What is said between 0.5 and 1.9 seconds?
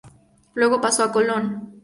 Luego pasó a Colón.